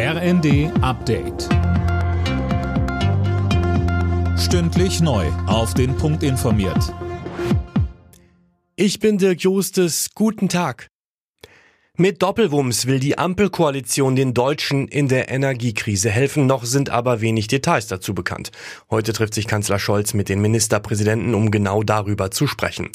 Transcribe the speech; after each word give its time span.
RND 0.00 0.70
Update. 0.80 1.48
Stündlich 4.38 5.00
neu. 5.00 5.26
Auf 5.48 5.74
den 5.74 5.96
Punkt 5.96 6.22
informiert. 6.22 6.94
Ich 8.76 9.00
bin 9.00 9.18
Dirk 9.18 9.40
Justes. 9.40 10.10
Guten 10.14 10.48
Tag. 10.48 10.86
Mit 11.96 12.22
Doppelwumms 12.22 12.86
will 12.86 13.00
die 13.00 13.18
Ampelkoalition 13.18 14.14
den 14.14 14.34
Deutschen 14.34 14.86
in 14.86 15.08
der 15.08 15.30
Energiekrise 15.30 16.10
helfen, 16.10 16.46
noch 16.46 16.64
sind 16.64 16.90
aber 16.90 17.20
wenig 17.20 17.48
Details 17.48 17.88
dazu 17.88 18.14
bekannt. 18.14 18.52
Heute 18.88 19.12
trifft 19.12 19.34
sich 19.34 19.48
Kanzler 19.48 19.80
Scholz 19.80 20.14
mit 20.14 20.28
den 20.28 20.40
Ministerpräsidenten, 20.40 21.34
um 21.34 21.50
genau 21.50 21.82
darüber 21.82 22.30
zu 22.30 22.46
sprechen. 22.46 22.90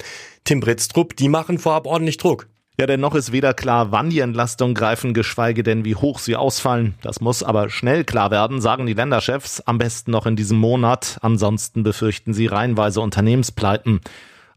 Tim 0.45 0.61
Britztrup, 0.61 1.17
die 1.17 1.27
machen 1.27 1.59
vorab 1.59 1.85
ordentlich 1.85 2.15
Druck. 2.15 2.47
Ja, 2.79 2.87
denn 2.87 3.01
noch 3.01 3.13
ist 3.13 3.31
weder 3.31 3.53
klar, 3.53 3.91
wann 3.91 4.09
die 4.09 4.19
Entlastungen 4.19 4.73
greifen, 4.73 5.13
geschweige 5.13 5.61
denn, 5.61 5.85
wie 5.85 5.95
hoch 5.95 6.17
sie 6.17 6.35
ausfallen. 6.35 6.95
Das 7.03 7.21
muss 7.21 7.43
aber 7.43 7.69
schnell 7.69 8.03
klar 8.03 8.31
werden, 8.31 8.61
sagen 8.61 8.87
die 8.87 8.93
Länderchefs, 8.93 9.61
am 9.61 9.77
besten 9.77 10.09
noch 10.09 10.25
in 10.25 10.35
diesem 10.35 10.57
Monat. 10.57 11.19
Ansonsten 11.21 11.83
befürchten 11.83 12.33
sie 12.33 12.47
reihenweise 12.47 12.99
Unternehmenspleiten. 13.01 14.01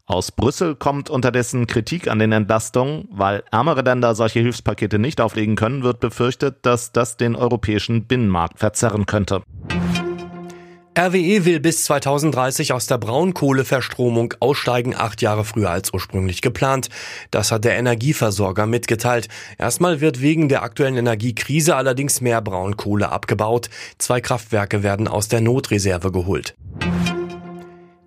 Aus 0.07 0.31
Brüssel 0.31 0.73
kommt 0.73 1.09
unterdessen 1.11 1.67
Kritik 1.67 2.07
an 2.07 2.17
den 2.17 2.31
Entlastungen. 2.31 3.07
Weil 3.11 3.43
ärmere 3.51 3.81
Länder 3.81 4.15
solche 4.15 4.39
Hilfspakete 4.39 4.97
nicht 4.97 5.21
auflegen 5.21 5.55
können, 5.55 5.83
wird 5.83 5.99
befürchtet, 5.99 6.65
dass 6.65 6.93
das 6.93 7.17
den 7.17 7.35
europäischen 7.35 8.05
Binnenmarkt 8.05 8.57
verzerren 8.57 9.05
könnte. 9.05 9.43
RWE 10.97 11.45
will 11.45 11.59
bis 11.59 11.83
2030 11.83 12.73
aus 12.73 12.87
der 12.87 12.97
Braunkohleverstromung 12.97 14.33
aussteigen, 14.39 14.95
acht 14.95 15.21
Jahre 15.21 15.45
früher 15.45 15.69
als 15.69 15.93
ursprünglich 15.93 16.41
geplant. 16.41 16.89
Das 17.29 17.51
hat 17.51 17.65
der 17.65 17.77
Energieversorger 17.77 18.65
mitgeteilt. 18.65 19.27
Erstmal 19.59 20.01
wird 20.01 20.21
wegen 20.21 20.49
der 20.49 20.63
aktuellen 20.63 20.97
Energiekrise 20.97 21.75
allerdings 21.75 22.19
mehr 22.19 22.41
Braunkohle 22.41 23.09
abgebaut. 23.09 23.69
Zwei 23.99 24.21
Kraftwerke 24.21 24.81
werden 24.81 25.07
aus 25.07 25.27
der 25.27 25.41
Notreserve 25.41 26.11
geholt. 26.11 26.55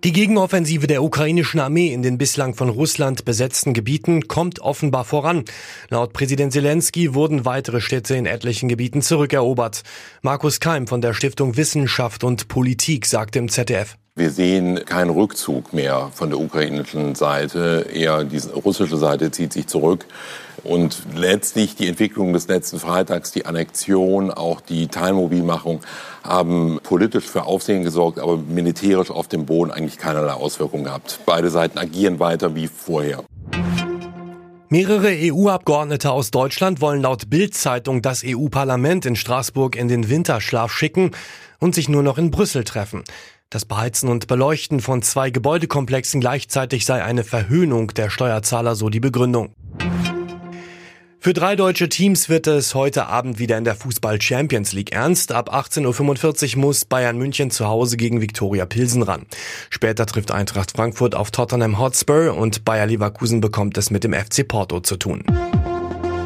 Die 0.03 0.13
Gegenoffensive 0.13 0.87
der 0.87 1.03
ukrainischen 1.03 1.59
Armee 1.59 1.93
in 1.93 2.01
den 2.01 2.17
bislang 2.17 2.55
von 2.55 2.69
Russland 2.69 3.23
besetzten 3.23 3.75
Gebieten 3.75 4.27
kommt 4.27 4.59
offenbar 4.59 5.05
voran. 5.05 5.45
Laut 5.89 6.11
Präsident 6.11 6.53
Zelensky 6.53 7.13
wurden 7.13 7.45
weitere 7.45 7.81
Städte 7.81 8.15
in 8.15 8.25
etlichen 8.25 8.67
Gebieten 8.67 9.03
zurückerobert. 9.03 9.83
Markus 10.23 10.59
Keim 10.59 10.87
von 10.87 11.01
der 11.01 11.13
Stiftung 11.13 11.55
Wissenschaft 11.55 12.23
und 12.23 12.47
Politik 12.47 13.05
sagte 13.05 13.37
im 13.37 13.47
ZDF. 13.47 13.95
Wir 14.21 14.29
sehen 14.29 14.85
keinen 14.85 15.09
Rückzug 15.09 15.73
mehr 15.73 16.11
von 16.13 16.29
der 16.29 16.39
ukrainischen 16.39 17.15
Seite, 17.15 17.87
eher 17.91 18.23
die 18.23 18.37
russische 18.37 18.97
Seite 18.97 19.31
zieht 19.31 19.51
sich 19.51 19.65
zurück. 19.65 20.05
Und 20.63 21.01
letztlich 21.15 21.75
die 21.75 21.87
Entwicklung 21.87 22.31
des 22.31 22.47
letzten 22.47 22.79
Freitags, 22.79 23.31
die 23.31 23.47
Annexion, 23.47 24.29
auch 24.29 24.61
die 24.61 24.89
Teilmobilmachung 24.89 25.79
haben 26.23 26.79
politisch 26.83 27.25
für 27.25 27.45
Aufsehen 27.45 27.83
gesorgt, 27.83 28.19
aber 28.19 28.37
militärisch 28.37 29.09
auf 29.09 29.27
dem 29.27 29.47
Boden 29.47 29.71
eigentlich 29.71 29.97
keinerlei 29.97 30.33
Auswirkungen 30.33 30.83
gehabt. 30.83 31.21
Beide 31.25 31.49
Seiten 31.49 31.79
agieren 31.79 32.19
weiter 32.19 32.53
wie 32.53 32.67
vorher. 32.67 33.23
Mehrere 34.69 35.15
EU-Abgeordnete 35.19 36.11
aus 36.11 36.29
Deutschland 36.29 36.79
wollen 36.79 37.01
laut 37.01 37.31
Bild-Zeitung 37.31 38.03
das 38.03 38.23
EU-Parlament 38.23 39.07
in 39.07 39.15
Straßburg 39.15 39.75
in 39.75 39.87
den 39.87 40.09
Winterschlaf 40.09 40.71
schicken 40.71 41.09
und 41.57 41.73
sich 41.73 41.89
nur 41.89 42.03
noch 42.03 42.19
in 42.19 42.29
Brüssel 42.29 42.63
treffen. 42.63 43.03
Das 43.51 43.65
Beheizen 43.65 44.07
und 44.07 44.27
Beleuchten 44.27 44.79
von 44.79 45.01
zwei 45.01 45.29
Gebäudekomplexen 45.29 46.21
gleichzeitig 46.21 46.85
sei 46.85 47.03
eine 47.03 47.25
Verhöhnung 47.25 47.89
der 47.89 48.09
Steuerzahler, 48.09 48.75
so 48.75 48.87
die 48.87 49.01
Begründung. 49.01 49.53
Für 51.19 51.33
drei 51.33 51.57
deutsche 51.57 51.89
Teams 51.89 52.29
wird 52.29 52.47
es 52.47 52.75
heute 52.75 53.07
Abend 53.07 53.39
wieder 53.39 53.57
in 53.57 53.65
der 53.65 53.75
Fußball 53.75 54.21
Champions 54.21 54.71
League 54.71 54.93
ernst. 54.93 55.33
Ab 55.33 55.53
18.45 55.53 56.55
Uhr 56.55 56.61
muss 56.61 56.85
Bayern 56.85 57.17
München 57.17 57.51
zu 57.51 57.67
Hause 57.67 57.97
gegen 57.97 58.21
Viktoria 58.21 58.65
Pilsen 58.65 59.03
ran. 59.03 59.25
Später 59.69 60.05
trifft 60.05 60.31
Eintracht 60.31 60.71
Frankfurt 60.71 61.13
auf 61.13 61.29
Tottenham 61.29 61.77
Hotspur 61.77 62.33
und 62.37 62.63
Bayer 62.63 62.85
Leverkusen 62.85 63.41
bekommt 63.41 63.77
es 63.77 63.91
mit 63.91 64.05
dem 64.05 64.13
FC 64.13 64.47
Porto 64.47 64.79
zu 64.79 64.95
tun. 64.95 65.25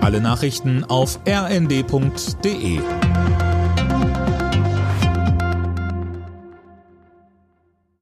Alle 0.02 0.22
Nachrichten 0.22 0.84
auf 0.84 1.20
rnd.de 1.28 2.80